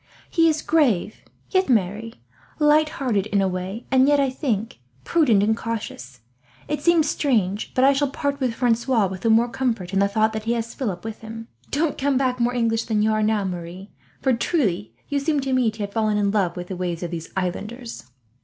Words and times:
He 0.31 0.49
is 0.49 0.63
grave, 0.63 1.17
yet 1.51 1.69
merry; 1.69 2.15
light 2.57 2.89
hearted 2.89 3.27
in 3.27 3.39
a 3.39 3.47
way, 3.47 3.85
and 3.91 4.07
yet, 4.07 4.19
I 4.19 4.31
think, 4.31 4.79
prudent 5.03 5.43
and 5.43 5.55
cautious. 5.55 6.21
It 6.67 6.81
seems 6.81 7.07
strange, 7.07 7.75
but 7.75 7.83
I 7.83 7.93
shall 7.93 8.07
part 8.09 8.39
with 8.39 8.55
Francois 8.55 9.05
with 9.05 9.21
the 9.21 9.29
more 9.29 9.47
comfort, 9.47 9.93
in 9.93 9.99
the 9.99 10.07
thought 10.07 10.33
that 10.33 10.45
he 10.45 10.53
has 10.53 10.73
Philip 10.73 11.03
with 11.05 11.21
him. 11.21 11.49
"Don't 11.69 11.99
come 11.99 12.17
back 12.17 12.39
more 12.39 12.55
English 12.55 12.85
than 12.85 13.03
you 13.03 13.11
are 13.11 13.21
now, 13.21 13.43
Marie; 13.43 13.91
for 14.21 14.33
truly 14.33 14.91
you 15.07 15.19
seem 15.19 15.39
to 15.41 15.53
me 15.53 15.69
to 15.69 15.83
have 15.83 15.93
fallen 15.93 16.17
in 16.17 16.31
love 16.31 16.57
with 16.57 16.69
the 16.69 16.75
ways 16.75 17.03
of 17.03 17.11
these 17.11 17.29
islanders." 17.37 18.05